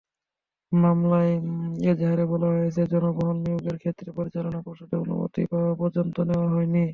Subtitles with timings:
[0.71, 1.27] মামলার
[1.91, 5.41] এজাহারে বলা হয়েছে, জনবল নিয়োগের ক্ষেত্রে পরিচালনা পর্ষদের অনুমতি
[5.81, 6.83] পর্যন্ত নেওয়া হয়নি।